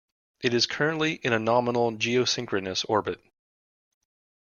[0.39, 3.21] It is currently in a nominal geosynchronous orbit.